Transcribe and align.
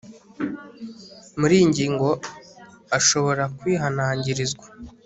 muri 1.39 1.53
iyi 1.57 1.65
ngingo 1.71 2.07
ashobora 2.97 3.43
kwihanangirizwa 3.57 4.65